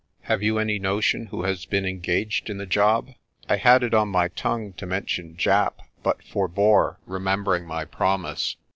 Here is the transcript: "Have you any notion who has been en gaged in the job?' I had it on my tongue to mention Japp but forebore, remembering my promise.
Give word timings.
"Have 0.21 0.41
you 0.41 0.57
any 0.57 0.79
notion 0.79 1.27
who 1.27 1.43
has 1.43 1.67
been 1.67 1.85
en 1.85 1.99
gaged 1.99 2.49
in 2.49 2.57
the 2.57 2.65
job?' 2.65 3.11
I 3.47 3.57
had 3.57 3.83
it 3.83 3.93
on 3.93 4.07
my 4.09 4.29
tongue 4.29 4.73
to 4.77 4.87
mention 4.87 5.37
Japp 5.37 5.73
but 6.01 6.23
forebore, 6.23 6.97
remembering 7.05 7.67
my 7.67 7.85
promise. 7.85 8.55